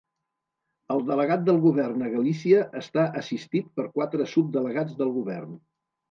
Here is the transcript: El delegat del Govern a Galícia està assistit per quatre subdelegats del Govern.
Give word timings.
El 0.93 1.01
delegat 1.09 1.41
del 1.49 1.59
Govern 1.65 2.05
a 2.07 2.07
Galícia 2.13 2.63
està 2.79 3.03
assistit 3.21 3.67
per 3.81 3.85
quatre 3.99 4.27
subdelegats 4.31 4.97
del 5.03 5.13
Govern. 5.19 5.53